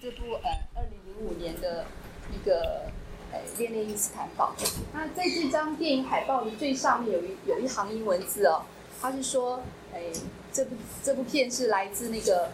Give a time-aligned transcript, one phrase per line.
[0.00, 1.84] 这部呃二零零五年的
[2.32, 2.86] 一个
[3.30, 4.54] 呃《恋恋伊斯坦堡》，
[4.94, 8.62] 那在这张电影海报的最上面有一有一行英文字哦，
[8.98, 9.60] 它是说，
[9.92, 10.04] 哎，
[10.50, 10.74] 这部
[11.04, 12.48] 这部片是来自那个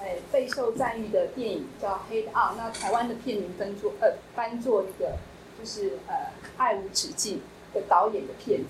[0.00, 5.16] 哎备受赞誉的电影叫《Head On》，那台湾的片名分作呃翻作那个
[5.58, 7.42] 就是呃爱无止境
[7.74, 8.66] 的导演的片子。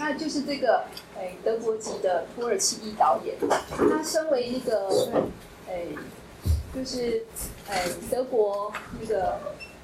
[0.00, 0.84] 那就是这个，
[1.18, 3.34] 诶，德国籍的土耳其裔导演，
[3.90, 4.88] 他身为那个，
[5.66, 5.88] 诶，
[6.72, 7.24] 就是，
[7.68, 9.40] 诶，德国那个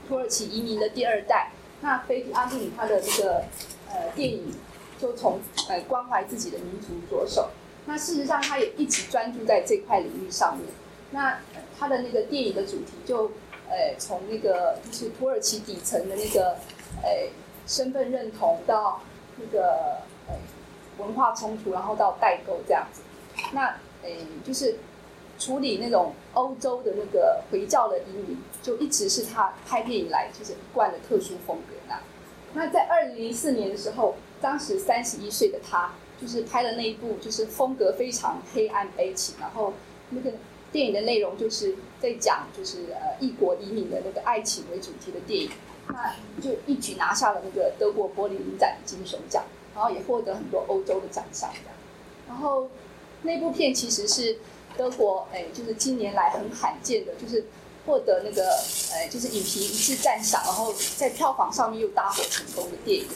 [0.09, 1.51] 土耳其移民的第二代。
[1.81, 3.45] 那菲迪阿丁他的这个，
[3.91, 4.55] 呃，电影
[5.01, 7.51] 就从，呃，关怀自己的民族着手。
[7.87, 10.67] 那事实上，他也一直专注在这块领域上面。
[11.11, 11.41] 那
[11.79, 13.33] 他的那个电影的主题就，
[13.69, 16.57] 呃，从那个就是土耳其底层的那个，
[17.03, 17.31] 诶，
[17.67, 19.03] 身份认同到。
[19.39, 20.35] 那个诶
[20.99, 23.03] 文化冲突，然后到代沟这样子，
[23.53, 24.77] 那诶就是
[25.39, 32.01] 处理那种欧洲的那个回教的移民，就一直是他拍电影来就是一贯的特殊风格那。
[32.55, 39.73] 那在二零零四年的时候，当时三十一岁的他，就是拍了那一部就是风格非常黑暗悲情，然后
[40.11, 40.31] 那个
[40.71, 45.51] 电影的内容就是在讲就是呃异国移民的那个爱情为主题的电影。
[45.95, 49.45] 那就一举拿下了那个德国柏林影展的金熊奖，
[49.75, 51.49] 然后也获得很多欧洲的奖项。
[52.27, 52.69] 然后
[53.23, 54.39] 那部片其实是
[54.77, 57.47] 德国哎，就是近年来很罕见的，就是
[57.87, 58.51] 获得那个
[58.93, 63.07] 哎，就是影评一致赞赏，然后在票房上面又大火成功的电影。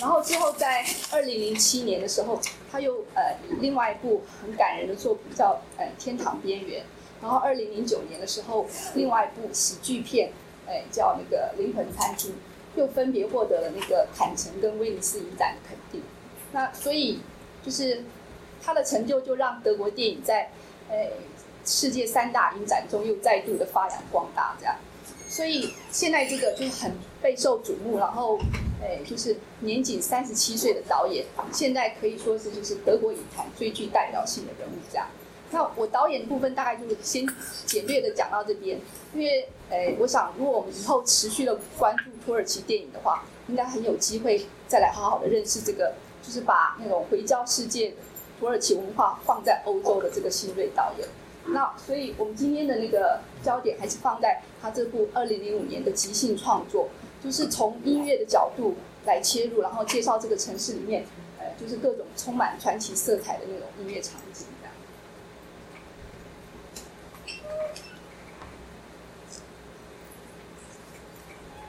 [0.00, 2.40] 然后之后在二零零七年的时候，
[2.72, 6.82] 他又呃另外一部很感人的作品叫呃《天堂边缘》。
[7.22, 10.32] 然后二零零九年的时候，另外一部喜剧片。
[10.66, 12.34] 哎，叫那个灵魂餐厅，
[12.76, 16.02] 又分别获得了那个坦诚跟威尼斯影展的肯定。
[16.52, 17.20] 那所以
[17.62, 18.02] 就是
[18.62, 20.50] 他的成就，就让德国电影在
[20.90, 21.10] 哎
[21.64, 24.56] 世界三大影展中又再度的发扬光大。
[24.58, 24.76] 这样，
[25.28, 28.38] 所以现在这个就很备受瞩目，然后
[28.82, 34.74] 哎就是年仅三十七岁的导演，现在可以说是就是德国影坛最具代表性的人物。
[34.90, 35.06] 这样。
[35.54, 37.24] 那我导演的部分大概就是先
[37.64, 38.76] 简略的讲到这边，
[39.14, 47.94] 因为，诶，我想如果我们以后持续的关注土耳其电影的话，应该很有机会再来好好的认识这个，就是把那种回教世界
[48.40, 51.08] 土耳其文化放在欧洲的这个新锐导演。
[51.46, 56.88] 那所以我们今天的那个焦点还是放在他这部二零零五年的即兴创作，
[57.22, 58.74] 就是从音乐的角度
[59.06, 61.04] 来切入，然后介绍这个城市里面，
[61.38, 64.48] 呃，就是各种充满传奇色彩的那种音乐场景。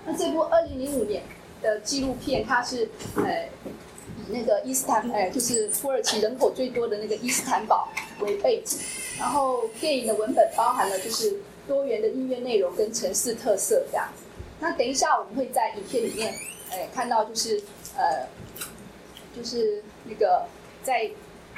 [0.08, 1.22] 那这部二零零五年
[1.62, 3.48] 的纪录片，它是呃
[4.18, 7.88] 以那个伊斯坦呃就是土耳其人口最多的那个伊斯坦堡
[8.22, 8.80] 为背景，
[9.20, 14.10] 然后电影的文本包含了就是多元的音乐内容跟城市特色这样。
[14.60, 16.34] 那等一下我们会在影片里面
[16.72, 17.62] 哎看到就是
[17.96, 18.26] 呃
[19.36, 20.48] 就是那个
[20.82, 21.08] 在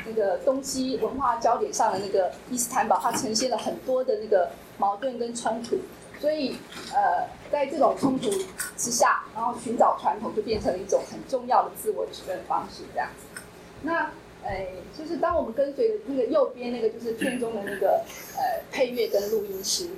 [0.05, 5.77] 那个东西文化焦点上的那个伊斯坦堡，它呈现了很多的那个矛盾跟冲突。
[6.19, 6.55] 所以，
[6.93, 8.31] 呃，在这种冲突
[8.75, 13.41] 之下，然后寻找传统就变成了一种很重要的自我指认方式，这样子。
[13.83, 14.11] 那，
[14.43, 14.67] 哎，
[14.97, 18.03] 就是当我们跟随那个右边那个，就是片中的那个
[18.35, 19.91] 呃配乐跟录音师，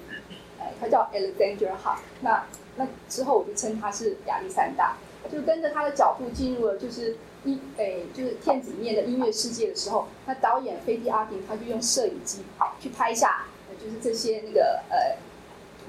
[0.59, 1.95] 哎，他叫 Alexander Ha。
[2.19, 2.45] 那
[2.75, 4.97] 那之后我就称他是亚历山大，
[5.31, 12.43] 就跟着他的脚步进入了就是一哎就是片子里面的音乐世界的时候，那导演菲迪阿丁他就用摄影机
[12.81, 13.45] 去拍下，
[13.81, 15.15] 就是这些那个呃。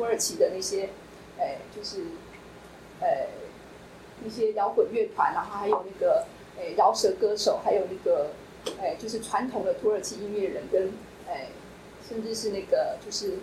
[0.00, 0.88] 土耳其的那些，
[1.36, 2.04] 诶，就是，
[3.00, 3.26] 呃，
[4.24, 6.24] 一些摇滚乐团，然后还有那个，
[6.56, 8.30] 诶，饶舌歌手，还有那个，
[8.80, 10.90] 诶，就是传统的土耳其音乐人，跟，
[11.28, 11.48] 诶，
[12.08, 13.40] 甚至是那个，就是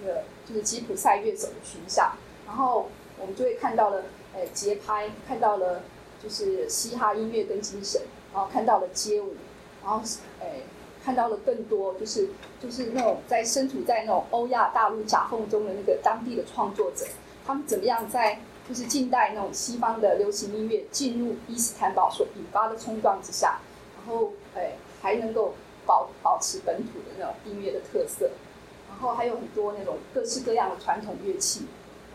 [0.00, 2.12] 那个，就是吉普赛乐手的群像，
[2.46, 4.04] 然后我们就会看到了，
[4.36, 5.82] 诶，节拍，看到了，
[6.22, 8.02] 就是嘻哈音乐跟精神，
[8.32, 9.34] 然后看到了街舞，
[9.82, 10.00] 然后，
[10.38, 10.62] 诶。
[11.08, 12.28] 看到了更多，就是
[12.62, 17.06] 就是那种在身处在那种欧亚大陆夹缝中的那个当地的创作者，
[17.46, 18.38] 他们怎么样在
[18.68, 23.58] 就是近代那种西方的流行音乐进入伊斯坦堡所引发的冲撞之下，
[23.96, 25.54] 然后哎还能够
[25.86, 28.28] 保保持本土的那种音乐的特色，
[28.90, 31.62] 然后还有很多那种各式各样的传统乐器，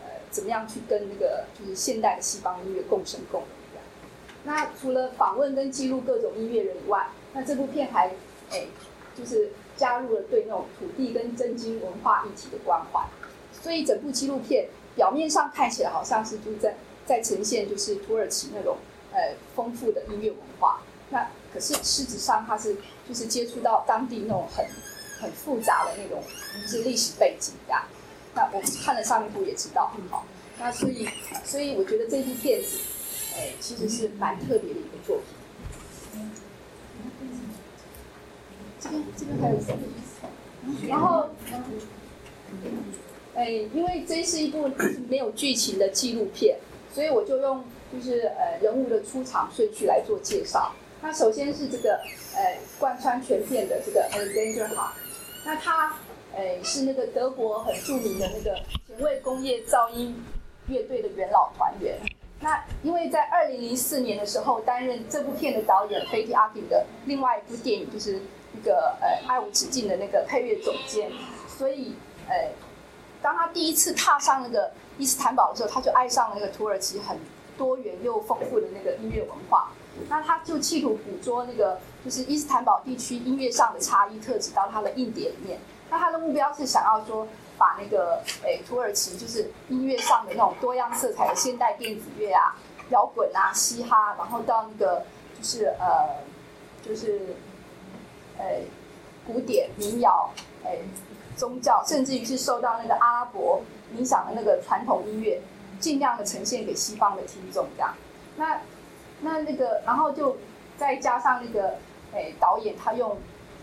[0.04, 3.48] 呃怎么样去跟那个就是现代的西方音乐共生共荣。
[4.44, 8.12] 那除了访问跟记录各种音乐人以外，那这部片还。
[8.54, 8.66] 哎，
[9.16, 13.04] 就是加入了对那种土地跟真经文化一体的关怀，
[13.60, 18.76] 所以整部纪录片表面上看起来好像是就在在呈现就是土耳其那种
[19.12, 20.80] 呃丰富的音乐文化，
[21.10, 22.76] 那可是事实上它是
[23.08, 24.64] 就是接触到当地那种很
[25.20, 26.22] 很复杂的那种
[26.66, 27.74] 是历史背景的。
[28.36, 30.24] 那我们看了上面部也知道，好，
[30.58, 31.08] 那所以
[31.44, 32.78] 所以我觉得这部片子，
[33.36, 35.26] 哎，其实是蛮特别的一个作品。
[38.84, 40.86] 这边这边还有四个意思？
[40.86, 41.28] 然后，
[43.34, 44.70] 哎，因为这是一部
[45.08, 46.58] 没有剧情的纪录片，
[46.92, 50.72] 所以我就用就是呃人物的出场顺序来做介绍。
[51.00, 51.94] 那首先是这个
[52.34, 54.92] 呃贯穿全片的这个 Alexander h a
[55.46, 55.94] 那他。
[56.36, 58.58] 哎，是那个德国很著名的那个
[58.88, 60.12] 前卫工业噪音
[60.66, 61.96] 乐队的元老团员。
[62.40, 68.20] 那因为在二零零四年的时候担任这部片的导演 Betty a r k i n 的另外一部电影就是
[68.54, 71.10] 那个呃《爱无止境》的那个配乐总监，
[71.48, 71.94] 所以
[72.28, 72.50] 呃，
[73.20, 77.18] 当他第一次踏上那个伊斯坦堡的时候，他就爱上了那个土耳其很
[77.58, 79.70] 多元又丰富的那个音乐文化。
[80.08, 85.60] 那他就企图捕捉那个就是伊斯坦堡地区音乐上的差异特质到他的硬碟里面。
[85.88, 92.56] 那他的目标是想要说，把那个诶土耳其就是音乐上的那种多样色彩的现代电子乐啊、
[92.90, 95.04] 摇滚啊、嘻哈，然后到那个
[95.38, 96.24] 就是呃
[96.82, 97.36] 就是
[99.26, 100.30] 古典民谣、
[101.36, 103.62] 宗教，甚至于是受到那个阿拉伯
[103.96, 105.40] 影响的那个传统音乐，
[105.80, 107.94] 尽量的呈现给西方的听众这样。
[108.36, 108.60] 那
[109.20, 110.36] 那那个然后就
[110.76, 111.74] 再加上那个
[112.38, 113.16] 导演他用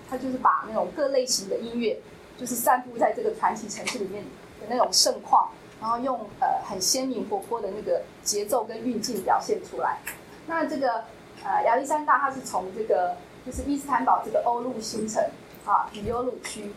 [0.09, 1.99] 他就是把那种各类型的音乐。
[2.37, 4.23] 就是散布在这个传奇城市里面
[4.59, 9.99] 的那种盛况，然后用呃很鲜明活泼的那个节奏跟运镜表现出来。
[10.47, 11.03] 那这个
[11.43, 15.24] 呃亚历山大，他是从这个就是伊斯坦堡这个欧陆新城
[15.65, 16.71] 啊以欧鲁区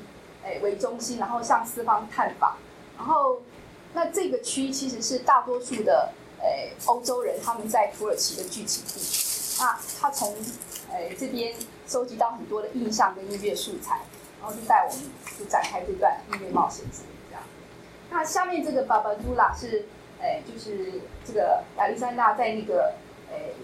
[0.45, 2.57] 哎为中心，然后向四方探访。
[2.97, 3.43] 然后
[3.93, 9.63] 那这个区其实是大多数的诶欧洲人他们在土耳其的聚集地。
[9.63, 10.35] 那他从
[10.93, 11.55] 诶这边
[11.87, 14.01] 收集到很多的印象跟音乐素材。
[14.41, 15.03] 然后就带我们
[15.39, 17.43] 就展开这段音乐冒险之旅，这样。
[18.11, 19.87] 那下面这个巴巴杜拉是，
[20.21, 22.93] 诶，就是这个亚历山大在那个，
[23.33, 23.55] 诶，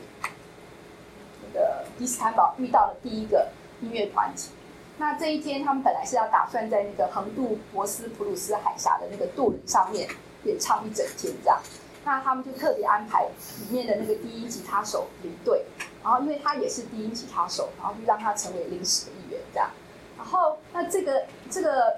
[1.52, 3.48] 那个伊斯坦堡遇到了第一个
[3.80, 4.50] 音乐团体。
[4.98, 10.08] 那这一天他们本来是要打算在那个横渡博斯普鲁斯海峡的那个渡轮上面
[10.44, 11.58] 演唱一整天这样。
[12.04, 13.28] 那他们就特别安排
[13.60, 15.64] 里面的那个低音吉他手领队，
[16.02, 19.68] 然后因为他也是低音吉他手，然后就让他成为临时的一员这样。
[20.16, 21.96] 然后，那这个这个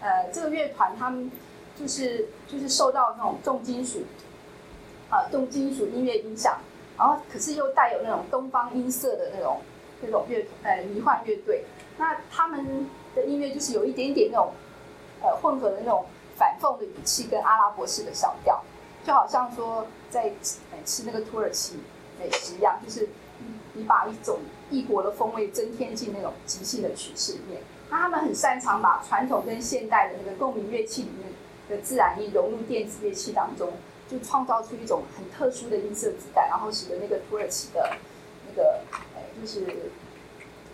[0.00, 1.30] 呃，这个乐团他们
[1.78, 4.04] 就是就是受到那种重金属
[5.10, 6.58] 啊重金属音乐影响，
[6.98, 9.60] 然后可是又带有那种东方音色的那种
[10.02, 11.64] 那种乐呃迷幻乐队。
[11.96, 14.52] 那他们的音乐就是有一点点那种
[15.22, 16.04] 呃混合的那种
[16.36, 18.62] 反讽的语气跟阿拉伯式的小调，
[19.04, 20.32] 就好像说在
[20.84, 21.78] 吃那个土耳其
[22.18, 23.08] 美食一样，就是
[23.72, 24.38] 你把一种。
[24.70, 31.32] 异国的风味增添进那种即兴的曲式里面，那他们很擅长把传统跟现代的那个共鸣乐器里面
[31.70, 33.72] 的自然音融入电子乐器当中，
[34.08, 37.96] 就创造出一种很特殊的音色子弹，然后使得那个土耳其的
[38.48, 38.80] 那个
[39.14, 39.64] 呃就是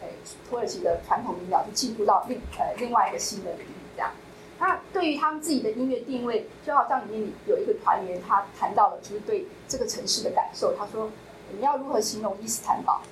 [0.00, 0.08] 呃
[0.48, 4.10] 土耳其的传统民谣就进入到另呃另外一个新的领域这样。
[4.58, 11.10] 那对于他们自己的音乐定位，就好像里面有一个团员他谈到了就是对这个城市的感受，他说
[11.52, 13.02] 你要如何形容伊斯坦堡？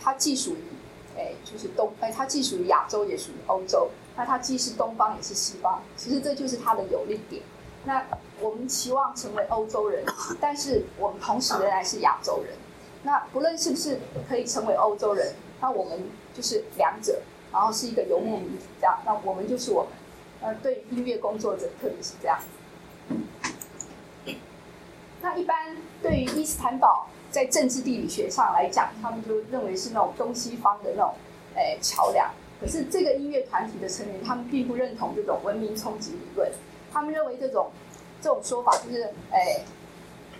[0.00, 0.62] 它既属于，
[1.16, 3.88] 哎，就是东，哎，它既属于亚洲，也属于欧洲。
[4.16, 5.82] 那它既是东方，也是西方。
[5.96, 7.42] 其实这就是它的有利点。
[7.88, 8.04] 那
[8.38, 10.04] 我们期望成为欧洲人，
[10.38, 12.54] 但是我们同时仍然是亚洲人。
[13.02, 15.98] 那不论是不是可以成为欧洲人，那我们
[16.34, 18.98] 就是两者，然后是一个游牧民族这样。
[19.06, 19.92] 那我们就是我们。
[20.40, 22.38] 呃，对音乐工作者，特别是这样。
[25.20, 27.08] 那一般对于伊斯坦堡。
[27.30, 31.14] 在政治地理学上来讲，他们就认为是那种东西方的那种
[31.54, 32.30] 诶桥梁。
[32.58, 36.50] 可是这个音乐团体的成员，他们并不认同这种文明冲击理论。
[36.92, 37.70] 他们认为这种
[38.20, 39.02] 这种说法就是
[39.32, 39.64] 诶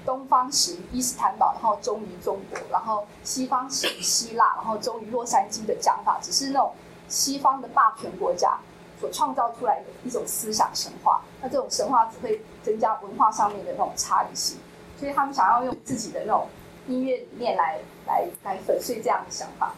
[0.04, 6.72] 东方始于伊斯坦堡，然后终于中国，然后西方始于希腊，然后终于洛杉矶的讲法，只是那种
[7.08, 8.58] 西方的霸权国家
[9.00, 11.22] 所创造出来的一种思想神话。
[11.40, 14.58] 那这种神话只会增加文化上面的那种差异性，
[14.98, 16.48] 所以他们想要用自己的那种。
[16.86, 19.74] 音乐理念来来来粉碎这样的想法。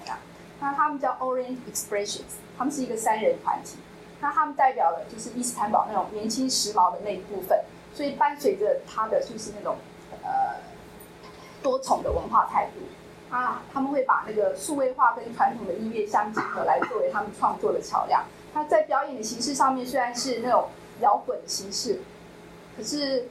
[0.61, 3.79] 那他们叫 Orient Expressions，他们是一个三人团体。
[4.21, 7.59] 那他们代表了就是伊斯坦堡那种年轻时髦的那一部分，
[7.95, 9.77] 所以伴随着他的就是那种
[10.23, 10.61] 呃
[11.63, 13.63] 多重的文化态度啊。
[13.73, 18.25] 他们会把那个数位化跟传统的音乐相结合，来作为他们创作的桥梁。
[18.53, 20.69] 他在表演的形式上面虽然是那种
[21.01, 22.01] 摇滚形式，
[22.77, 23.29] 可是。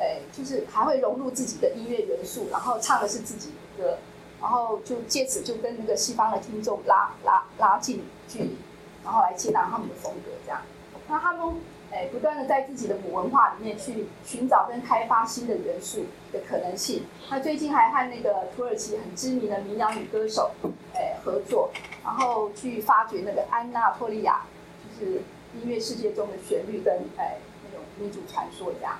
[0.00, 3.98] 哎，就是还会融入自己的音乐元素，然后唱的是自己的歌，
[4.40, 8.56] 然后就借此就跟那个西方的听众拉拉拉近距离。
[9.04, 10.60] 然后来接纳他们的风格这样。
[11.08, 11.54] 那他们
[11.90, 17.04] 哎不断的在自己的母文化里面去寻找跟开发新的元素的可能性。
[17.30, 20.50] 他最近还和那个土耳其很知名的民谣女歌手
[20.94, 21.70] 哎合作，
[22.04, 24.42] 然后去发掘那个安娜托利亚，
[24.82, 25.22] 就是
[25.54, 28.98] 音乐世界中的旋律跟哎那种民族传说这样。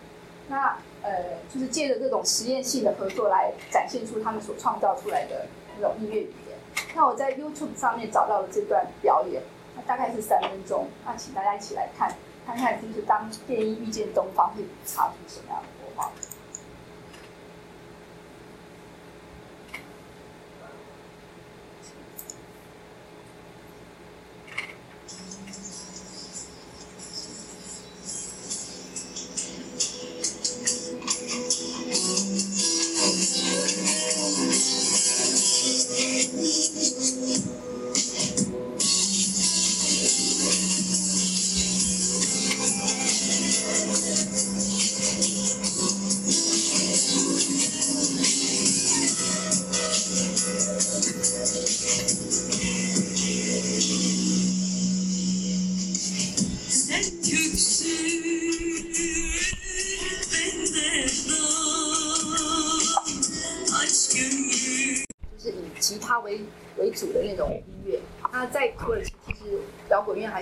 [0.48, 6.56] 那呃，就是借着这种实验性的合作来展现出他们所创造出来的那种音乐语言。
[6.96, 9.42] 那我在 YouTube 上面找到了这段表演。
[9.86, 12.12] 大概是三分钟，那请大家一起来看，
[12.46, 16.10] 看看就是当电音遇见东方会擦出什么样的火花。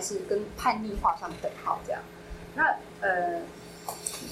[0.07, 2.01] 是跟叛逆画上等号这样。
[2.55, 3.41] 那呃，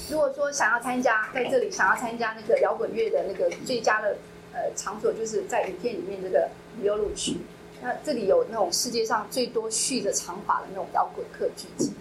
[0.09, 4.17] 如果说想要参加在这里想要参加那个摇滚乐的那个最佳的
[4.53, 6.49] 呃场所，就是在影片里面这个
[6.83, 7.39] 游路区。
[7.83, 11.93] 那这里有那种世界上最多蓄着长发的那种摇滚客聚集。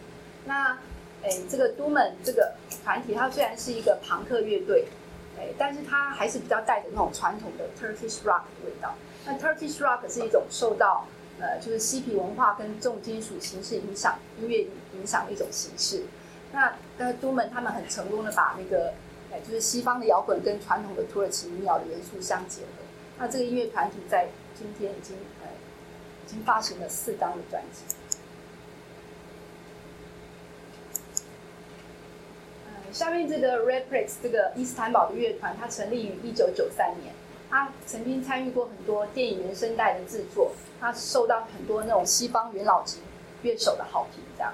[0.46, 0.78] 那
[1.24, 2.54] 哎，这个都门这个
[2.84, 4.86] 团体，它虽然是一个朋克乐队，
[5.38, 8.94] 哎，但是它还是比较带着那种传统的 Turkish rock 的味道。
[9.26, 11.06] 那 Turkish rock 是一种受到
[11.44, 16.06] 呃，就是嬉皮文化跟重金属形式影响音乐影响的一种形式。
[16.54, 18.94] 那呃，都门他们很成功的把那个，
[19.30, 22.68] 哎，就是西方的摇滚跟传统的土耳其民谣的元素相结合。
[23.18, 25.50] 那这个音乐团体在今天已经呃，
[26.26, 27.94] 已经发行了四张的专辑。
[32.94, 37.12] 下面这个 Red p r i x 这个伊斯坦堡的乐团，它成立于一九九三年。
[37.54, 42.98] 他曾经参与过很多电影原声带的制作，他受到很多那种西方元老级
[43.44, 44.24] 乐手的好评。
[44.36, 44.52] 这样，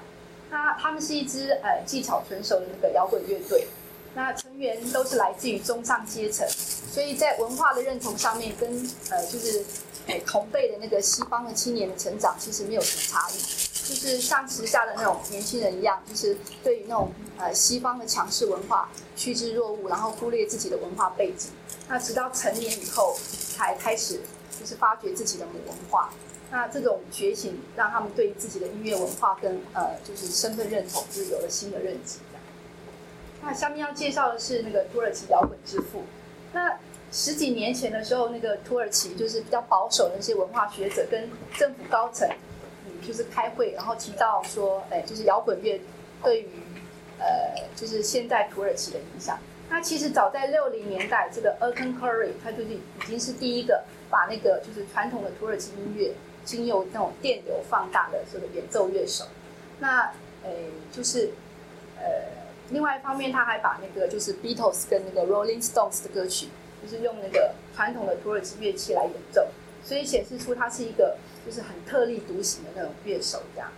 [0.50, 3.66] 他他们是一支呃技巧纯熟的那个摇滚乐队，
[4.14, 6.46] 那成员都是来自于中上阶层，
[6.92, 8.70] 所以在文化的认同上面跟
[9.08, 9.64] 呃就是
[10.06, 13.38] 诶同辈的那个西方的青年的成长其实没有什么差异，
[13.88, 18.90] 就是像时下的那种年轻人一样，就是对于那种呃西方的强势文化
[19.20, 21.50] 趋之若鹜，然后忽略自己的文化背景。
[21.86, 23.14] 那直到成年以后，
[23.54, 24.18] 才开始
[24.58, 26.10] 就是发掘自己的母文化。
[26.50, 32.16] 那这种觉醒，让他们对自己的音乐文化跟呃，就是身份认同，就是有了新的认知。
[33.42, 36.02] 那下面要介绍的是那个土耳其摇滚之父。
[36.54, 36.78] 那
[37.12, 42.26] 十几年前的时候，那个土耳其就是比较保守的那些文化学者跟政府高层，
[42.86, 45.78] 嗯，就是开会，然后提到说，哎，就是摇滚乐
[46.24, 46.48] 对于
[47.20, 49.38] 呃，就是现在土耳其的影响。
[49.68, 56.12] 那其实早在六零年代，这个 Erkan Koray 他就是已经是第一个把那个就是传统的土耳其音乐
[56.44, 59.26] 经由那种电流放大的这个演奏乐手。
[59.78, 60.10] 那
[60.42, 61.30] 诶，就是
[61.98, 62.04] 呃，
[62.70, 66.48] 另外一方面，他还把那个就是 Beatles 跟那个 Rolling Stones 的歌曲，
[66.82, 69.46] 就是用那个传统的土耳其乐器来演奏，
[69.84, 73.70] 所以显示出他是一个就是很特立独行的那种乐手这样。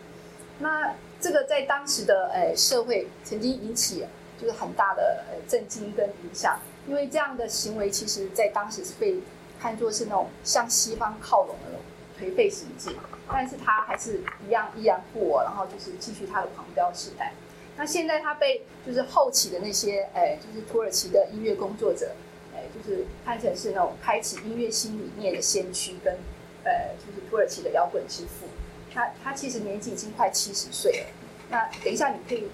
[0.61, 4.05] 那这个在当时的诶社会曾经引起。
[4.41, 9.21] 就是很大的呃震惊跟影响，因为这样的行为其实在当时是被
[9.61, 11.81] 看作是那种向西方靠拢的那种
[12.19, 12.93] 颓废行径，
[13.31, 17.33] 但是他还是一样依然故我，然后就是继续他的狂飙时代。
[17.77, 22.11] 那现在他被就是后起的那些哎，就是土耳其的音乐工作者，
[22.53, 26.13] 哎，就是看成是那种开启音乐新理念的先驱，跟
[26.65, 28.49] 呃，就是土耳其的摇滚之父。
[28.95, 31.07] 他他其实年纪已经快七十岁了。
[31.51, 32.49] 那等一下你可以。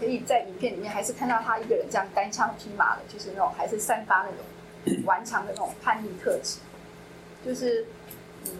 [0.00, 6.58] 可以在影片里面还是看到他一个人这样单枪匹马的，就是那种还是散发那种 顽强的那种叛逆特质，
[7.46, 7.86] 就是
[8.46, 8.50] 嗯，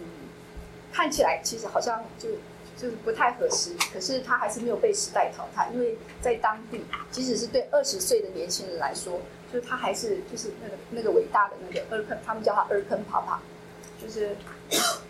[0.93, 2.29] 看起来其实好像就
[2.77, 9.19] 就是不太合适，可是他还是没有被时代淘汰，因为在当地，即使是对二十岁的年轻人来说，
[9.51, 13.41] 就是他还是就是那个那个伟大的那个尔肯，他们叫他尔肯帕帕，
[14.01, 14.35] 就是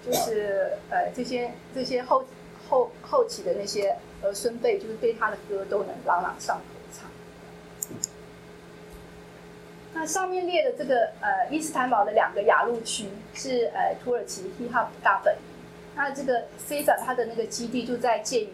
[0.05, 2.25] 就是呃这些这些后
[2.69, 3.95] 后后期的那些。
[4.23, 7.07] 儿孙辈就是对他的歌都能朗朗上口唱。
[9.93, 15.41] 那上面列的这个呃伊斯坦堡的两个雅路区是呃土耳其 hip hop 大本营，
[15.95, 18.49] 那这个 c a 它的那个基地就在介于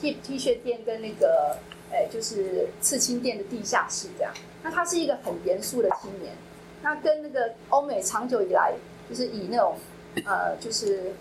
[0.00, 1.58] Hip T 恤店跟那个
[1.92, 4.34] 诶就是刺青店的地下室这样。
[4.64, 6.34] 那他是一个很严肃的青年，
[6.82, 8.72] 那跟那个欧美长久以来
[9.08, 9.76] 就是以那种
[10.24, 11.12] 呃就是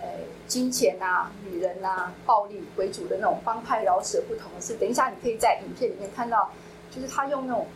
[0.00, 0.08] 呃
[0.46, 6.50] 金钱啊、女人啊、暴力为主的那种帮派饶舌不同的是，等一下你可以在影片里面看到，
[6.90, 7.66] 就是他用那种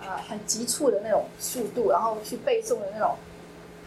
[0.00, 3.16] 呃很急促的那种速度，然后去背诵的那种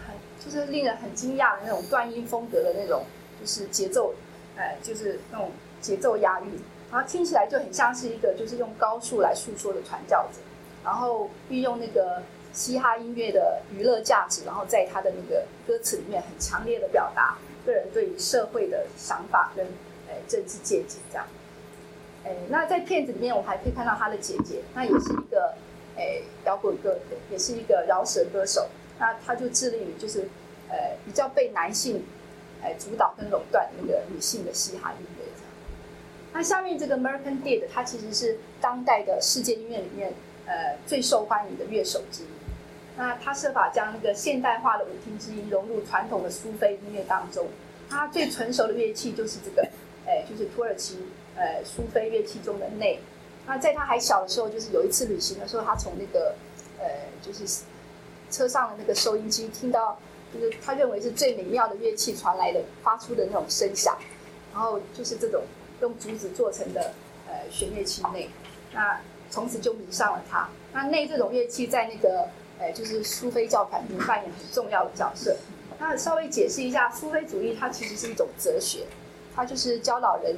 [0.05, 3.03] 很就是令人很惊讶的那种断音风格的那种
[3.39, 4.13] 就是节奏，
[4.55, 6.47] 呃就是那种节奏押韵，
[6.91, 10.39] 然后听起来就很像是一个就是用高速来诉说的传教者。
[10.83, 19.65] 然后运用那个嘻哈音乐的娱乐价值，然后在他的那个歌词里面很强烈的表达个人对于社会的想法跟
[20.07, 21.25] 诶政治见解这样。
[22.25, 25.55] 诶，那在片子里面我还可以看到他的姐姐，那也是一个
[25.95, 28.67] 诶摇滚歌，也是一个饶舌歌手。
[28.99, 30.27] 那他就致力于就是
[30.69, 32.03] 呃比较被男性
[32.61, 35.25] 诶主导跟垄断那个女性的嘻哈音乐。
[36.33, 40.13] 那下面这个 American Did，它其实是当代的世界音乐里面。
[40.43, 42.27] 呃，最受欢迎的乐手之一。
[43.01, 47.47] 那他设法将那个现代化的舞厅之音融入传统的苏菲音乐当中。
[47.89, 49.67] 他最成熟的乐器就是这个，
[50.05, 50.99] 哎，就是土耳其
[51.35, 52.99] 呃苏菲乐器中的内。
[53.47, 56.35] 那在他还小的时候，就是有一次旅行的时候，他从那个
[56.77, 56.85] 呃，
[57.23, 57.63] 就是
[58.29, 59.97] 车上的那个收音机听到，
[60.31, 63.97] 就是他认为是最美妙的乐器传来的发出的那种声响。
[64.53, 65.41] 然后就是这种
[65.81, 66.93] 用竹子做成的
[67.27, 68.29] 呃弦乐器内。
[68.71, 70.47] 那从此就迷上了它。
[70.71, 72.29] 那内这种乐器在那个，
[72.61, 75.35] 哎，就是苏菲教团里面扮演很重要的角色。
[75.79, 78.85] 那稍微解释一下，苏菲主义它其实是一种哲学，
[79.35, 80.35] 它就是教导人，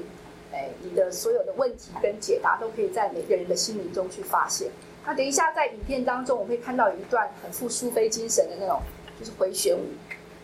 [0.54, 4.72] 哎，你的所有的问题跟解答都可以在每个人的心灵中去发现。
[5.06, 8.82] 那等一下在影片当中，我们会看到有一段很富苏菲精神的那种，
[9.20, 9.84] 就是回旋舞。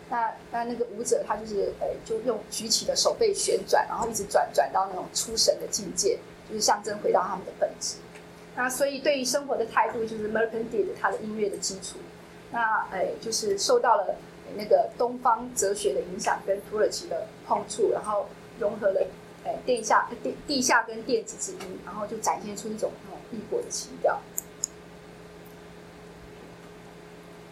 [0.09, 7.95] 那那那个舞者他就是，哎，就用举起的手背旋转，然后一直转转到那种出神的境界，就是象征回到他们的本质。
[8.59, 11.97] 那所以对于生活的态度就是 Mercantil 他的音乐的基础。
[12.51, 14.15] 那哎就是受到了
[14.57, 18.27] 那个东方哲学的影响跟土耳其的碰触，然后
[18.59, 19.07] 融合了
[19.45, 24.19] 哎地下地地下跟电子之音，然后就展现出一种那种异国的情调。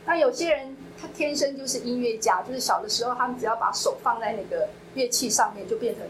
[0.05, 6.03] 那有些人他天生就是音乐家，就是小的时候他们只要把手放在那个乐器上面，就变成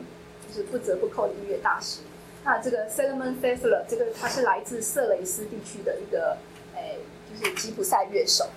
[0.48, 2.00] 就是不折不扣的音乐大师。
[2.48, 6.38] 那这个 Salomon f e s l e r 这个他是来自色雷斯地区的一个
[6.78, 6.98] 诶，
[7.30, 8.48] 就是吉普赛乐手。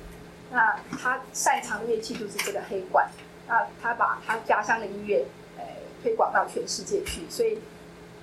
[0.53, 3.11] 那他擅长的乐器就是这个黑管。
[3.49, 5.27] 那他把他家乡的音乐
[5.59, 5.65] 诶
[6.05, 7.59] 推广到全世界去，所以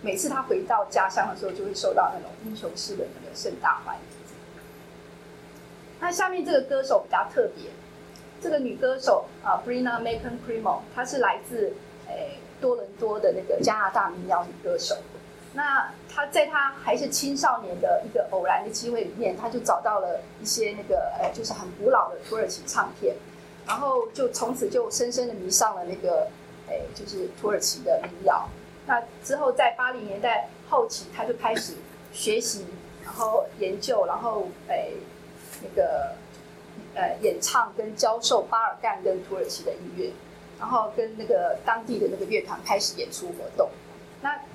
[0.01, 4.01] 每次他回到家乡的时候，就会受到那种英雄式的那个盛大欢迎。
[5.99, 7.71] 那下面这个歌手比较特别，
[8.39, 11.73] 这个女歌手啊，Brina Macon Primo，她是来自
[12.07, 14.95] 诶多伦多的那个加拿大民谣女歌手。
[15.53, 23.15] 那他在他还是青少年的一个偶然的机会里面，他就找到了一些那个呃，就是很古老的土耳其唱片，
[23.65, 26.27] 然后就从此就深深的迷上了那个
[26.67, 28.47] 诶，就是土耳其的民谣。
[28.85, 31.73] 那之后在八零年代后期，他就开始
[32.13, 32.65] 学习，
[33.03, 34.93] 然后研究，然后诶
[35.63, 36.13] 那个
[36.93, 40.11] 呃演唱跟教授巴尔干跟土耳其的音乐，
[40.59, 43.69] 然后跟那个当地的那个乐团开始演出活动。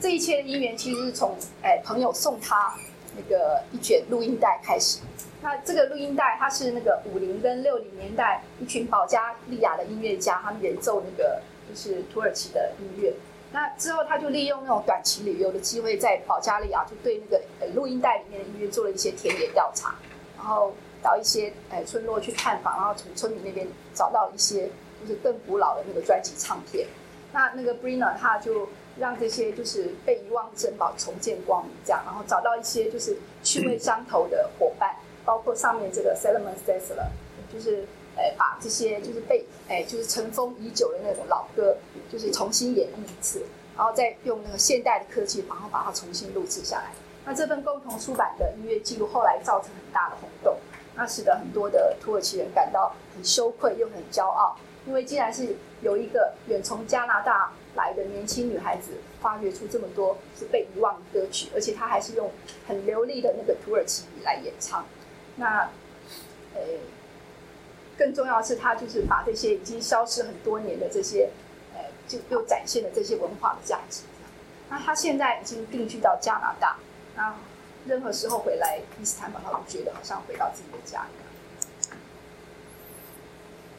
[0.02, 2.74] 这一切的因缘其实是从哎朋友送他
[3.16, 4.98] 那个一卷录音带开始。
[5.40, 13.14] 那这个录音带它是那个五零跟六零年代一群保加利亚的音乐家他们演奏那个就是土耳其的音乐。
[13.52, 19.94] 那之后他就利用那种短期旅游的机会，在保加利亚就对那个呃录音带里面的音乐做了一些田野调查，
[20.36, 24.68] 然后到一些哎村落去探访，然后从村民那边找到一些
[25.00, 26.88] 就是更古老的那个专辑唱片。
[27.32, 28.68] 那那个 Brina 他就。
[28.98, 37.10] 让这些就是被遗忘的珍宝重见光明，这样，然后找到一些就是趣味相投的伙伴，包括上面这个 Salomon s e s l e r
[37.52, 41.76] 就是哎把这些就是被哎就是尘封已久的那种老歌，
[42.10, 43.44] 就是重新演绎一次，
[43.76, 46.92] 然后再用那个现代的科技，然后把它重新录制下来。
[47.24, 50.56] 那这份共同出版的音乐记录后来造成很大的轰动，
[50.94, 57.52] 那使得很多的土耳其人感到很羞愧又很骄傲，因为既然是有一个远从加拿大。
[57.74, 62.30] 来的年轻女孩子发掘出这么多是被遗忘的歌曲，而且她还是用
[62.68, 64.84] 很流利的那个土耳其语来演唱。
[65.36, 65.70] 那，
[66.54, 66.60] 呃，
[67.96, 71.30] 更重要的是，她就是把这些已经消失很多年的这些，
[71.74, 74.02] 呃，就又展现了这些文化的价值。
[74.68, 76.76] 那她现在已经定居到加拿大，
[77.16, 77.34] 那
[77.86, 81.21] 任何时候回来伊斯坦堡，她都觉得好像回到自己的家一样。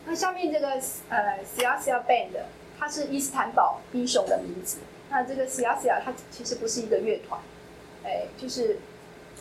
[0.05, 0.69] 那下面这个
[1.09, 2.37] 呃 s i a s i a Band。
[2.79, 4.79] 它是伊斯坦堡英雄的名字。
[5.09, 7.39] 那这个 Siasia 它其实不是一个乐团，
[8.03, 8.79] 哎，就是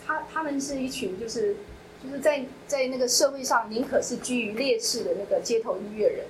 [0.06, 1.56] 他他们是一群就是
[2.04, 6.26] 就是在在那个社会上宁可是居于劣势的那个街头音乐人，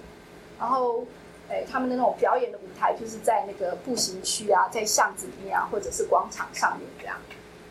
[0.59, 1.05] 然后
[1.51, 7.19] 哎他们的那种表演的舞台就是在那个步行区啊，在巷子里面啊，或者是广场上面这样。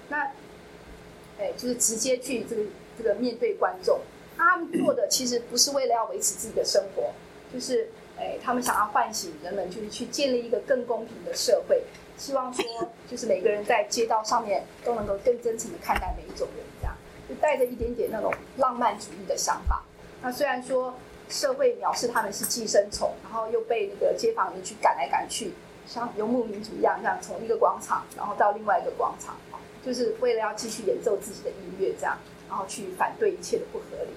[0.10, 0.26] 那
[1.40, 2.62] 哎就是直接去这个
[2.96, 4.02] 这个面对观众。
[4.46, 7.12] 他们做的其实不是为了要维持自己的生活，
[7.54, 7.90] 就是。
[8.20, 11.82] 哎，他们想要唤醒人们，就是去建立一个更公平的社会，
[12.20, 12.64] 希望说，
[13.10, 16.96] 就是每个人在街道上面都能够更真诚的看待每一种人，这样
[17.28, 19.82] 就带着一点点那种浪漫主义的想法。
[20.22, 20.94] 那虽然说
[21.30, 25.54] 社会藐视他们是寄生虫，然后又被那个街坊邻居赶来赶去，
[25.88, 29.36] 像游牧民族一样，这样从一个广场然后到另外一个广场，
[29.84, 32.16] 就是为了要继续演奏自己的音乐，这样
[32.48, 34.12] 然后去反对一切的不合理。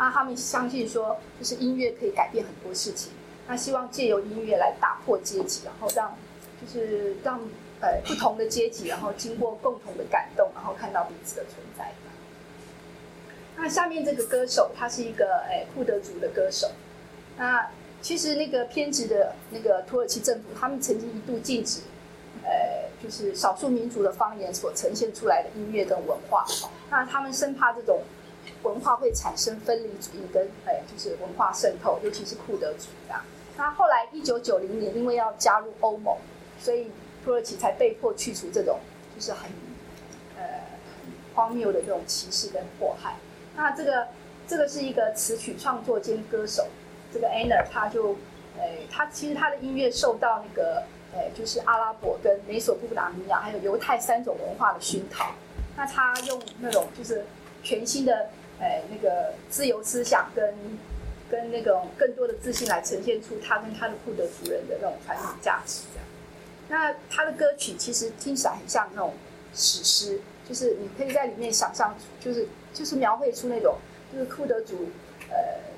[0.00, 3.12] 啊，他们相信说，就是音乐可以改变很多事情。
[3.46, 6.16] 他希望借由音乐来打破阶级，然后让
[6.58, 7.38] 就是让
[7.82, 11.92] 呃不同的阶级，然后经过共同的感动，然后看到彼此的存在。
[13.58, 16.70] 那下面这个歌手，他是一个诶库德族的歌手。
[17.36, 21.82] 那其实那个偏执的那个土耳其政府，他们曾经一度禁止
[22.42, 26.46] 呃就是少数民族的方言所呈现出来的音乐跟文化。
[26.88, 28.00] 那他们生怕这种
[28.62, 33.22] 文化会产生分离主义跟诶就是文化渗透，尤其是库德族这样。
[33.56, 36.16] 那后来，一九九零年，因为要加入欧盟，
[36.58, 36.90] 所以
[37.24, 38.78] 土耳其才被迫去除这种
[39.14, 39.50] 就是很
[40.38, 40.44] 呃
[41.34, 43.16] 荒谬的这种歧视跟迫害。
[43.56, 44.08] 那这个
[44.46, 46.66] 这个是一个词曲创作兼歌手，
[47.12, 48.16] 这个 Anna 他就
[48.58, 50.82] 诶，他其实他的音乐受到那个
[51.14, 55.32] 诶，就是阿拉伯跟美索不达米亚还有犹太三种文化的熏陶。
[55.76, 57.24] 那他用那种就是
[57.62, 60.54] 全新的诶那个自由思想跟。
[61.30, 66.04] 跟那种更多的自信来呈现出他跟他的库德族人的那种传统价值，这样。
[66.68, 69.14] 那他的歌曲其实听起来很像那种
[69.54, 73.76] 史诗，就是你可以在里面想象，就是就是描绘出那种
[74.12, 74.88] 就是库德族
[75.28, 75.36] 呃，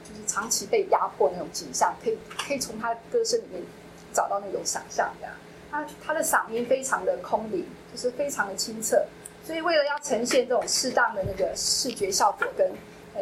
[0.09, 2.17] 就是长期被压迫那种景象，可以
[2.47, 3.63] 可以从他的歌声里面
[4.11, 5.35] 找到那种想象，这样。
[5.71, 9.05] 他他的嗓音非常的空灵，就是非常的清澈，
[9.45, 12.71] 所以为了要呈现这种适当的那个视觉效果跟。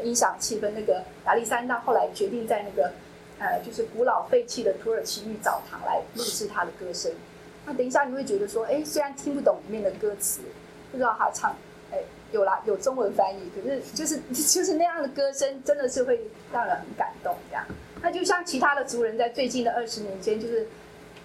[0.04, 2.92] 音响气氛，那个达利山大后来决定在那个，
[3.40, 7.10] 呃，就是古老废弃的土耳其浴澡堂来录制他的歌声。
[7.66, 10.42] 那等一下你会觉得说，哎，虽然听不懂里面的歌词，
[10.92, 11.56] 不知道他唱，
[11.90, 11.98] 哎，
[12.30, 16.20] 有啦，有中文翻译，可是就是就是那样的歌声，真的是会
[16.52, 17.66] 让人很感动这样。
[18.00, 20.68] 那就像其他的族人在最近的二十年间，就是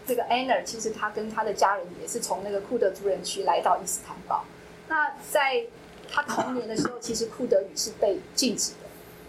[0.07, 4.43] 这个 Anna，其实他跟他的家人也是从那个库德族人区来到伊斯坦堡。
[4.87, 5.63] 那在
[6.11, 8.77] 他童年的时候，其实库德语是被禁止的。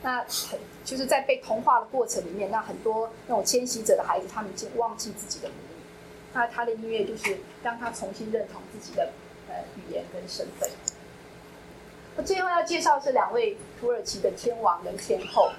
[0.03, 5.83] 那很就是在被同化的过程里面，那很多那种迁徙者的孩子，他们已经忘记自己的母语。
[6.35, 9.11] 那他的音乐就是让他重新认同自己的
[9.49, 10.69] 呃语言跟身份。
[12.17, 15.51] 我最后要介绍这两位土耳其的天王跟天后。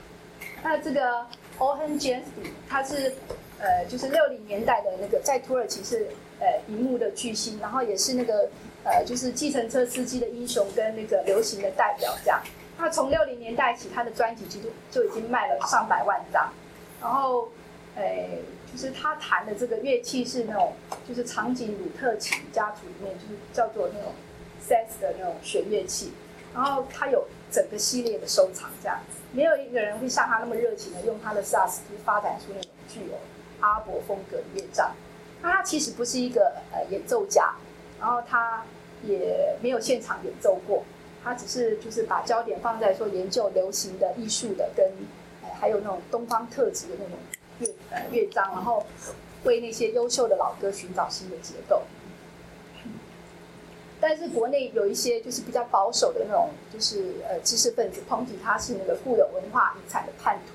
[0.63, 1.25] 那这个
[1.57, 3.13] Ohen j a n s i 他是
[3.59, 6.07] 呃就是六零年代的那个在土耳其是
[6.39, 8.47] 呃荧幕的巨星，然后也是那个。
[8.87, 12.41] 呃，就是计程车司机的英雄跟那个流行的代表这样。
[12.79, 16.47] 那从六零年代起，他的专辑其实就已经卖了上百万张。
[17.01, 17.49] 然后，
[17.95, 18.39] 诶，
[18.71, 20.73] 就是他弹的这个乐器是那种，
[21.07, 24.13] 就是长颈鲁特琴家族里面就是叫做那种
[24.61, 26.13] sax 的那种弦乐器。
[26.53, 33.17] 然后他有整个系列的收藏这样子，没有一个人会像他那么热情的用他的萨斯去发展出那种具有
[33.59, 34.91] 阿伯风格的乐章。
[35.41, 37.53] 那他其实不是一个呃演奏家，
[37.99, 38.63] 然后他。
[39.03, 40.83] 也没有现场演奏过，
[41.23, 44.85] 他只是就是把焦点放在说研究流行的艺术的跟，
[45.43, 47.17] 呃还有那种东方特质的那种
[47.59, 48.85] 乐呃乐章，然后
[49.43, 51.83] 为那些优秀的老歌寻找新的结构。
[53.99, 60.53] 但是国内有一些就是比较保守的那种，就是呃知识分子抨击他是那个固有文化遗产的叛徒，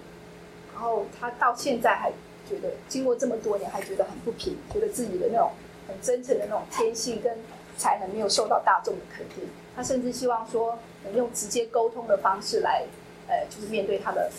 [0.72, 2.10] 然后他到现在还
[2.48, 5.50] 觉得经过这么多年还觉得很不平，觉得自己的那种
[5.88, 7.36] 很真诚的那种天性跟。
[7.76, 12.84] 才能没有受到大众的肯定，他甚至希望说能用直接沟通的方式来，
[13.28, 14.30] 呃，就是面对他的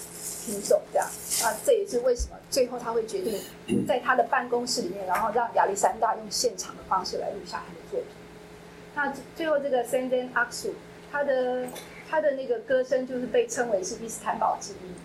[0.45, 1.07] 听众这样。
[1.41, 3.39] 那这也是为什么最后他会决定
[3.87, 8.09] 在他的办公室里面，然后让亚历山大用现场的方式来录下他的作品。
[8.95, 10.71] 那最后这个 Senden Aksu，
[11.11, 11.65] 他的
[12.09, 14.95] 他的那个歌声就是被称为是伊斯坦堡之音，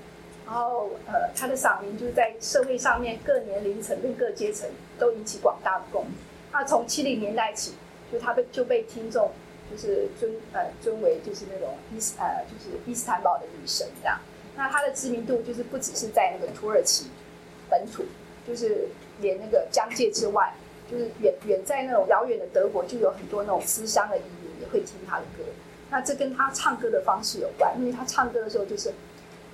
[0.46, 6.14] 然后呃，他的嗓音就是在社会上面各年龄层跟各阶层都引起广大的共鸣。
[6.52, 7.74] 那从七零年代起。
[8.12, 9.30] 就他被就被听众
[9.70, 14.18] 就是尊呃尊为就是那种伊斯呃就是伊斯坦堡的女神这样，
[14.56, 17.06] 那她的知名度就是不只是在那个土耳其
[17.70, 18.04] 本土，
[18.46, 18.88] 就是
[19.20, 20.52] 连那个疆界之外，
[20.90, 25.44] 就是远远在那种遥远的德国，就有很多那种思乡的移民也会听他的歌。
[25.90, 28.90] 那这跟他唱歌的方式有关，因为他唱歌的时候就是，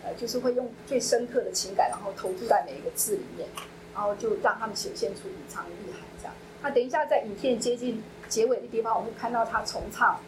[0.05, 3.49] 呃，就是会用最深刻的情感，然后投注在每一个字里面，
[3.95, 6.01] 然后就让他们显现出隐藏的意涵。
[6.19, 8.03] 这样，那等一下在影片接近
[8.35, 10.19] 结尾的地方，我们会看到他重唱，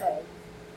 [0.00, 0.06] 呃，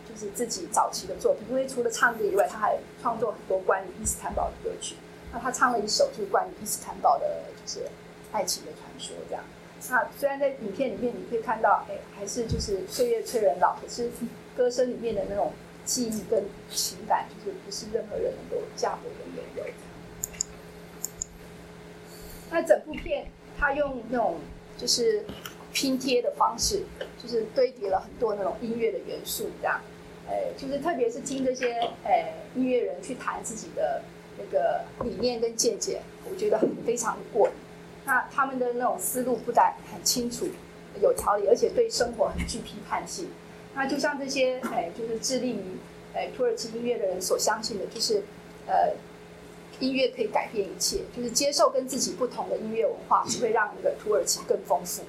[0.09, 1.47] 就是自己早期的作品。
[1.49, 4.95] 因为除了唱歌以外，他还创作很多关于伊斯坦堡的歌曲。
[5.31, 7.87] 那他唱了一首就是关于伊斯坦堡的，就是
[8.33, 9.41] 爱情的传说这样。
[9.89, 14.11] 那虽然在影片里面你可以看到，哎，还是就是岁月催人老，可是。
[14.57, 15.53] 歌声里面的那种
[15.85, 19.63] 记忆跟情感，就是不是任何人能够驾驭的拥有。
[22.49, 24.39] 那整部片，他用那种
[24.75, 25.23] 就是
[25.77, 26.81] 拼贴的方式，
[27.21, 29.79] 就是堆叠了很多那种音乐的元素，这样，
[30.27, 31.71] 哎，就是特别是听这些
[32.03, 34.01] 哎音乐人去谈自己的
[34.39, 37.53] 那个理念跟见解，我觉得很非常的过瘾。
[38.05, 40.47] 那他们的那种思路不但很清楚、
[40.99, 43.29] 有条理，而且对生活很具批判性。
[43.75, 45.77] 那就像这些，哎，就是致力于，
[46.15, 48.23] 哎，土耳其音乐的人所相信的，就是，
[48.65, 48.95] 呃，
[49.79, 55.03] 音乐可以改变一切，就是接受跟自己不同的音乐文化，只会让那个土耳其更丰富。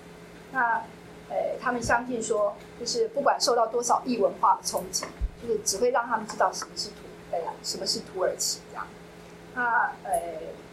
[0.53, 0.83] 那，
[1.29, 5.05] 呃，他们相信说，就是不管受到多少异文化的冲击，
[5.43, 6.97] 就是只会让他们知道什么是土，
[7.33, 8.87] 哎，什么是土耳其这样。
[9.55, 10.13] 那，呃，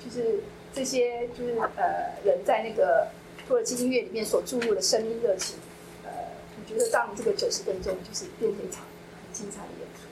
[0.04, 3.08] 就是这些，就是呃，人在那个
[3.48, 5.58] 土耳其音乐里面所注入的声音热情。
[6.04, 6.12] 呃，
[6.58, 10.08] 我觉得让这个九十分钟就是变成一场很精彩的演出。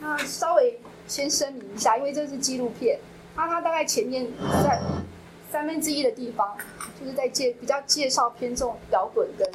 [0.00, 2.98] 那稍微先声明一下，因为这是纪录片，
[3.34, 4.26] 那它大概前面
[4.64, 4.80] 在
[5.52, 6.56] 三分之一的地方，
[6.98, 9.46] 就是在介比较介绍偏重摇滚跟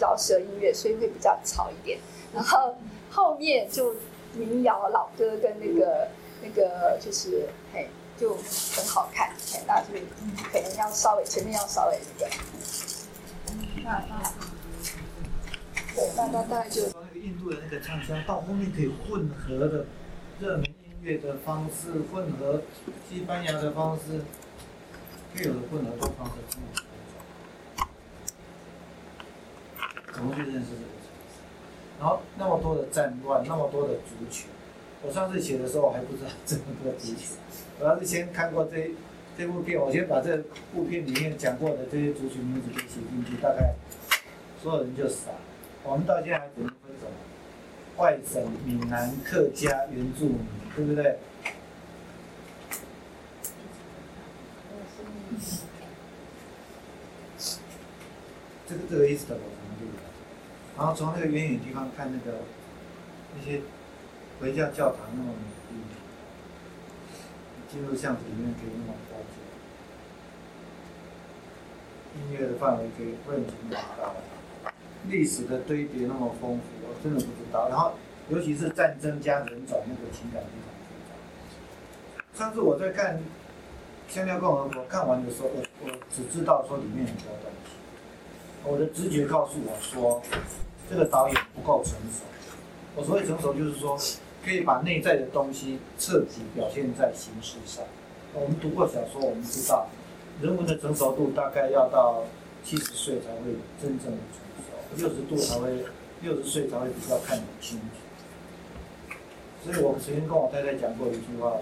[0.00, 1.98] 饶舌音乐，所以会比较吵一点。
[2.32, 2.78] 然后
[3.10, 3.94] 后面就
[4.32, 6.08] 民谣老歌跟那个
[6.42, 7.86] 那个就是嘿
[8.18, 9.30] 就很好看，
[9.66, 9.88] 那就
[10.50, 12.30] 可能要稍微前面要稍微那个。
[13.84, 14.22] 那那，
[15.94, 16.82] 对，大概大概就。
[16.84, 19.84] 那个印度的那个唱腔，到后面可以混合的
[20.38, 20.64] 热门
[21.02, 22.62] 乐的方式，混合
[23.08, 24.22] 西班牙的方式，
[25.34, 26.32] 具有的混合的方式，
[30.12, 31.40] 怎么去认识这个城市？
[31.98, 34.48] 然后那么多的战乱，那么多的族群，
[35.02, 37.36] 我上次写的时候还不知道这么多族群，
[37.78, 38.90] 我要是先看过这。
[39.38, 40.36] 这部片，我先把这
[40.74, 43.72] 部片里面讲过的这些族群名字给写进去，大概
[44.62, 45.30] 所有人就傻。
[45.82, 47.12] 我们到现在还只能分什么？
[47.96, 50.38] 外省、闽南、客家、原住民，
[50.86, 51.18] 对不对？
[58.66, 60.02] 这个这个意思的，我们对不对？
[60.78, 62.38] 然后从那个远远地方看那个
[63.36, 63.60] 那些
[64.40, 65.82] 回教教堂那么美丽，
[67.70, 68.94] 进入巷子里面可以那么。
[72.12, 74.72] 音乐的范围可以问题那么大，
[75.08, 77.68] 历史的堆叠那么丰富，我真的不知道。
[77.68, 77.94] 然后，
[78.30, 82.38] 尤其是战争加人种，那个情感非常复杂。
[82.38, 83.16] 上次我在看
[84.08, 87.72] 《香料共和国》看完的时候，我我只知道说里面很多东西，
[88.64, 90.22] 我的直觉告诉我说，
[90.88, 92.22] 这个导演不够成熟。
[92.94, 93.98] 我所谓成熟，就是说
[94.44, 97.84] 可以把内在的东西彻底表现在形式上。
[98.32, 99.88] 我们读过小说，我们知道。
[100.40, 102.22] 人文的成熟度大概要到
[102.64, 105.84] 七十岁才会真正的成熟，六十度才会，
[106.22, 108.09] 六十岁才会比较看得清楚。
[109.64, 111.58] 所以我曾经跟我太太讲过一句话，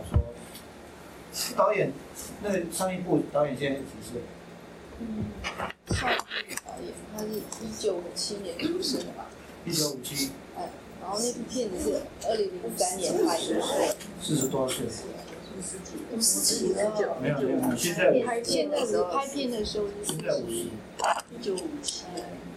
[1.33, 1.93] 说导演
[2.43, 4.21] 那个上一部导演现在几岁？
[5.01, 5.25] 嗯，
[5.95, 7.29] 上一部导演他是
[7.65, 9.27] 一九五七年出生的吧？
[9.65, 10.31] 一九五七。
[10.57, 13.97] 哎，然后那部片子是二零零三年拍的。
[14.23, 14.87] 四十多岁。
[15.59, 20.67] 五十几了，没有没有，现在拍片的时候，拍片的时候是现在五十，
[21.35, 22.05] 一九五七，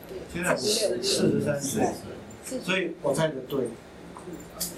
[0.07, 1.87] 对，现在五十四十三岁，
[2.63, 3.69] 所以我猜的对，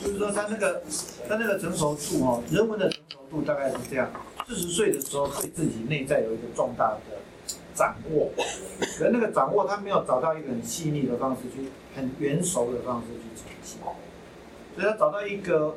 [0.03, 0.82] 就是说他那个
[1.27, 4.10] 他那个成熟度哦，人文的成熟度大概是这样，
[4.47, 7.17] 四十岁的时候对自己内在有一个重大的
[7.75, 8.32] 掌握，
[8.97, 13.79] 可那个掌握他没有找到一个很细腻的方式去，很圆熟的方式去呈现，
[14.75, 15.75] 所以他找到一个。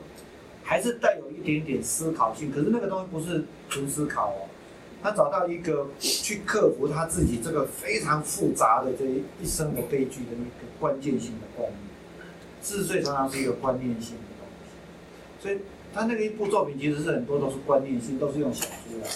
[0.68, 4.48] 还是带有一点点思考性，可是那个东西不是纯思考哦。
[5.00, 11.80] 他找到一个去克服他自己这个非常复杂的这一生的悲剧的那个关键性的观念。
[12.66, 15.60] 四十岁常常是一个观念性的东西，所以
[15.94, 19.08] 他那个一部作品其实是很多都是观念性，都是用小说来的。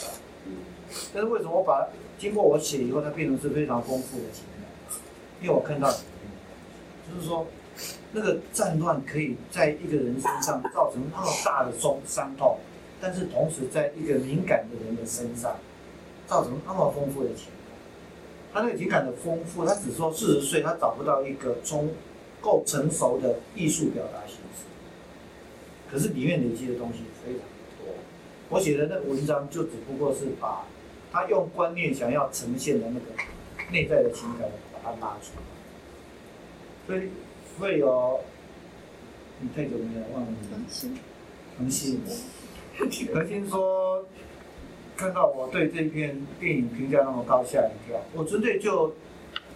[1.12, 5.00] 但是为什么我把经过我写以后，它变成是非常丰富的情感？
[5.42, 7.44] 因为我看到，就是说。
[8.12, 12.58] 那个战乱可以在一个人身上造成那么大的伤伤痛，
[13.00, 15.56] 但是同时在一个敏感的人的身上，
[16.26, 17.78] 造成那么丰富的情感。
[18.52, 21.88] 他那个情感的丰富，他只说四十岁他找不到一个充
[22.40, 24.64] 够成熟的艺术表达形式，
[25.90, 27.40] 可是里面累积的东西非常
[27.78, 27.94] 多。
[28.48, 30.64] 我写的那个文章就只不过是把
[31.12, 33.06] 他用观念想要呈现的那个
[33.70, 35.42] 内在的情感把它拉出来，
[36.86, 37.10] 所以
[37.58, 38.20] 会有。
[39.42, 40.98] 你太久没有，忘了恒心。
[41.56, 41.98] 恒心，
[42.76, 44.04] 恒心说，
[44.98, 47.98] 看到我对这篇电影评价那么高，吓一跳。
[48.12, 48.92] 我纯粹就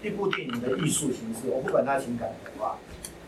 [0.04, 2.78] 一部电影的艺术形式，我不管它情感的话，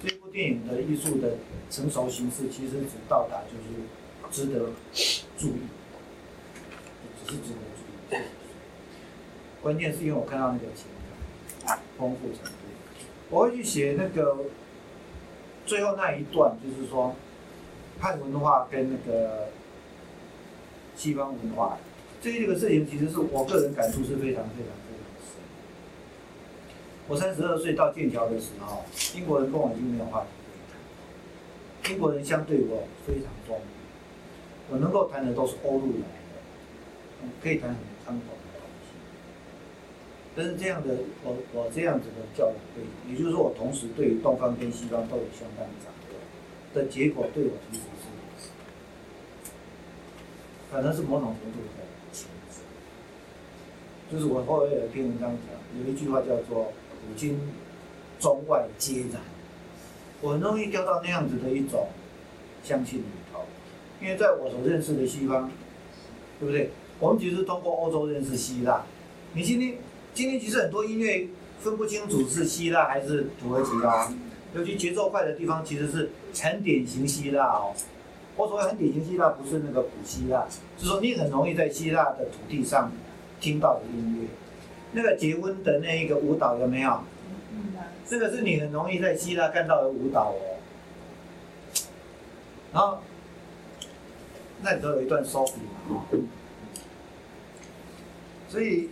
[0.02, 1.36] 这部电影的艺术的
[1.70, 3.66] 成熟形式，其实只到达就是
[4.30, 4.70] 值得
[5.38, 5.60] 注意，
[7.24, 7.58] 只是值得
[8.10, 8.20] 注意。
[9.62, 10.84] 关键是因为我看到那个情
[11.66, 12.52] 感丰富程度，
[13.30, 14.36] 我会去写那个。
[15.66, 17.16] 最后那一段就是说，
[17.98, 19.48] 汉文化跟那个
[20.94, 21.76] 西方文化，
[22.22, 24.95] 这一个事情其实是我个人感触是非常非常非。
[27.08, 33.60] 我三十二岁到剑桥的时候，英国人跟我已经没有话题可以谈，英国人相对我非常重，
[34.70, 38.36] 我能够谈的都是欧陆来的，可以谈很宽广。
[40.38, 47.84] 但是这样的，我我这样子的教育背景，也就是说，我同时对于东方跟西方都有相当掌握的结果，对我其实
[48.44, 48.50] 是，
[50.70, 51.68] 可能是某种程度的
[52.12, 52.60] 牵制。
[54.12, 57.38] 就是我后来有一篇文章讲，有一句话叫做“古今
[58.18, 59.20] 中外皆然”，
[60.22, 61.88] 我很容易掉到那样子的一种
[62.62, 63.40] 相信里头，
[64.00, 65.50] 因为在我所认识的西方，
[66.40, 66.70] 对不对？
[66.98, 68.82] 我们其实通过欧洲认识希腊，
[69.34, 69.76] 你今天。
[70.16, 71.28] 今天其实很多音乐
[71.60, 74.10] 分不清楚是希腊还是土耳其哦，
[74.54, 77.74] 尤其节奏快的地方其实是很典型希腊哦。
[78.34, 80.46] 我所谓很典型希腊，不是那个古希腊，
[80.78, 82.90] 是说你很容易在希腊的土地上
[83.42, 84.28] 听到的音乐。
[84.96, 87.00] 那个结婚的那一个舞蹈有没有？
[88.08, 90.56] 这个是你很容易在希腊看到的舞蹈哦。
[92.72, 92.98] 然后
[94.62, 96.06] 那时候有一段 Sophie 嘛，
[98.48, 98.88] 所以。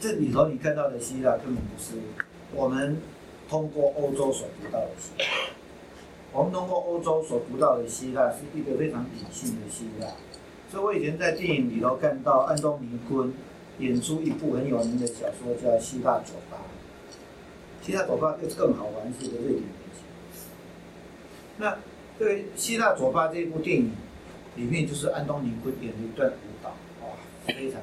[0.00, 1.94] 这里头你看到的希腊根本不是
[2.52, 3.00] 我们
[3.48, 5.24] 通过欧洲所读到的希腊。
[6.30, 10.08] 我们通过欧洲所读到的希腊是一个非常理性的希腊。
[10.70, 13.32] 所以我以前在电影里头看到安东尼昆
[13.78, 16.58] 演出一部很有名的小说叫《希腊酒吧》。
[17.84, 20.02] 希腊酒吧就更好玩，是一个瑞典明星。
[21.58, 21.78] 那
[22.18, 23.92] 这个《希腊酒吧》这部电影
[24.56, 26.70] 里面就是安东尼会演的一段舞蹈，
[27.02, 27.08] 哇，
[27.46, 27.80] 非常。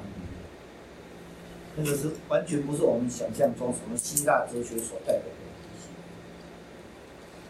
[1.76, 5.30] 那个是完全不是我们想象中什么希腊哲学所代表的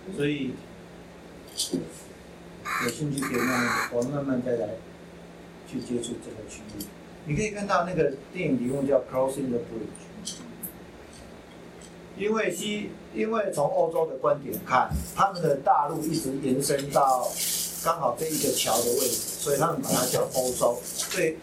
[0.07, 0.55] 东西，所以
[2.84, 4.68] 有兴趣可以慢慢，我们慢慢再来
[5.66, 6.82] 去接触这个区域。
[7.27, 10.27] 你可以看到那个电影题目叫《Crossing the Bridge》，
[12.16, 17.29] 因为西，因为从欧洲的观点看，他们的大陆一直延伸到
[17.85, 20.79] 刚好这一个桥的位置，所以他们把它叫欧洲。
[21.14, 21.37] 对。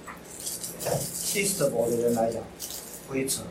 [1.34, 2.42] Eastable 的人来讲，
[3.10, 3.44] 灰尘，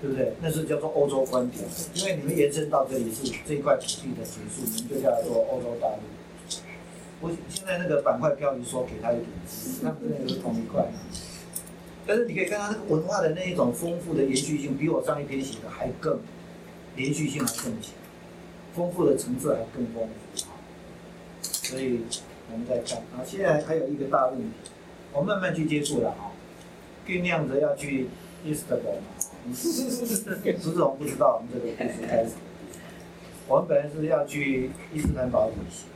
[0.00, 0.32] 对不对？
[0.40, 1.62] 那是叫做欧洲观点，
[1.92, 6.00] 因为你们延伸到这里是这一块土地的结束，你们就叫做欧洲大陆。
[7.20, 10.86] 我现在那个板块标题说给他一点字，那个是同一块。
[12.06, 16.18] 但是你可以看到那个文化的那一种丰富的延续性，比我上一篇写的还更
[16.96, 17.92] 连续性还更强，
[18.74, 20.44] 丰富的层次还更丰富。
[21.42, 22.00] 所以
[22.52, 24.48] 我们再看啊，现在还有一个大问题。
[25.14, 26.32] 我慢慢去接触了啊，
[27.06, 28.08] 酝酿着要去
[28.44, 29.06] 伊斯特堡嘛。
[29.54, 32.32] 只是我们不知道我们这个故事开始。
[33.46, 35.86] 我们本来是要去伊斯坦堡旅行，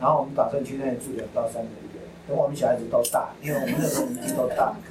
[0.00, 4.74] 然后我们打算去那里住两到三个月，等我们小孩子都大，因为我们那时候年纪都大。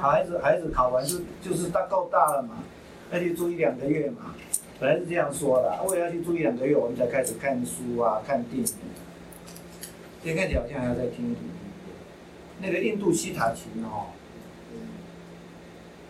[0.00, 2.62] 孩子孩子考完就就是大够大了嘛，
[3.10, 4.32] 那就住一两个月嘛。
[4.78, 8.64] 本来是这样说的，我也要去住一两个月，我们才开始看书啊，看电影。
[10.22, 11.50] 今天看起来好像还要再听一听，
[12.60, 14.06] 那个印度西塔琴哦，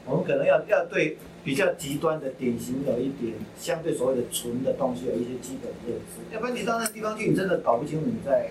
[0.05, 8.51] 我们可能要要对比较极端的典型有一点相对所谓的纯的东西有一些基本认识，要不然你到那地方去，你真的搞不清楚你在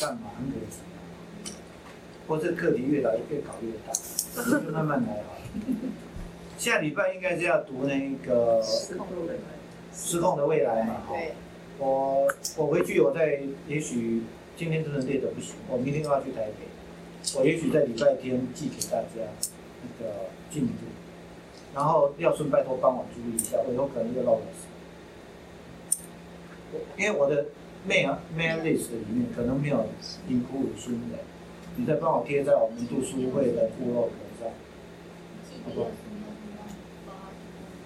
[0.00, 0.80] 干嘛，很可惜。
[2.26, 3.92] 或者课题越来越搞越大，
[4.50, 5.40] 就慢慢来好了。
[6.56, 9.42] 下礼拜应该是要读那个失控的未来，
[9.92, 11.14] 失控的未来嘛，哈。
[11.78, 14.22] 我我回去，我再也许。
[14.54, 19.08] 今天真的累得不行，我明天又要去台北，我也许在礼拜天寄给大家
[19.80, 20.84] 那个进度，
[21.74, 24.70] 然后廖顺拜托帮我注意一下，我以后可能又漏了什么。
[26.96, 27.46] 因为我的
[27.88, 29.86] mail mail list 里面可能没有
[30.28, 31.18] include 新人，
[31.76, 34.48] 你再帮我贴在我们读书会的部落格上，
[35.64, 35.86] 好不好？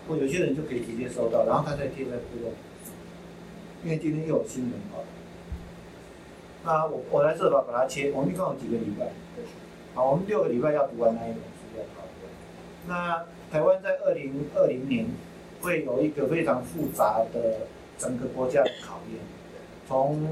[0.09, 2.57] 或有些人就可以直接收到，然后他再贴在部落格，
[3.85, 5.05] 因为今天又有新人跑来。
[6.65, 9.11] 那我我来这把把它切，我们一共有几个礼拜？
[9.95, 12.09] 好，我们六个礼拜要读完那一本书要考的。
[12.89, 15.07] 那台湾在二零二零年
[15.61, 17.67] 会有一个非常复杂的
[17.99, 19.21] 整个国家的考验，
[19.89, 20.29] 从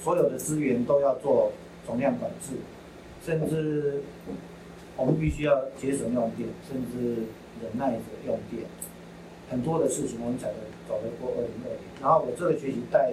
[0.00, 1.52] 所有的资源都要做
[1.86, 2.54] 总量管制，
[3.24, 4.02] 甚至
[4.96, 7.24] 我们必须要节省用电，甚至
[7.62, 8.62] 忍耐着用电，
[9.50, 10.56] 很多的事情我们才能
[10.88, 11.80] 走得过二零二零。
[12.00, 13.12] 然后我这个学期带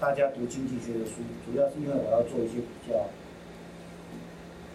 [0.00, 3.06] 大家读经济学的书，主要是因为我要做一些比较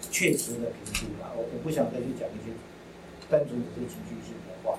[0.10, 2.56] 确实的评估吧，我我不想再去讲一些
[3.30, 4.78] 单纯只是情绪性的话，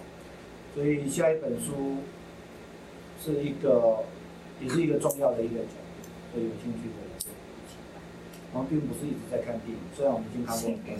[0.74, 1.98] 所以下一本书
[3.22, 4.04] 是一个
[4.60, 8.00] 也是一个重要的一个角度，所以有兴趣的人一起来。
[8.52, 10.90] 我们并不是一直在看电影，虽然我们已经看过很多。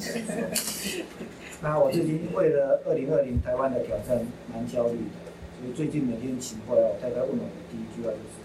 [1.62, 5.28] 那我最近为了二零二零台湾的挑战蛮焦虑的，
[5.58, 8.38] 所以最近每天醒过来，我太太问我的第一句话就是：“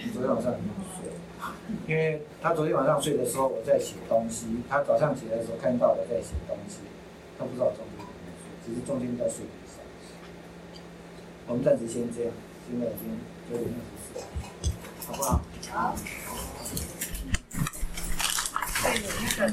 [0.00, 1.04] 你昨天晚上有没有睡？”
[1.86, 6.80] 因为他昨天晚上睡的时候我在写东西，他早上起来的时候看到我在写东西，
[7.38, 7.95] 他不知道怎么，
[8.66, 9.78] 只是中间在睡一下。
[11.46, 12.32] 我们暂时先这样，
[12.68, 13.16] 现在已经
[13.48, 14.18] 九点二十四，
[15.06, 15.40] 好不好？
[15.70, 15.94] 好。
[18.82, 19.02] 再有一
[19.38, 19.48] 个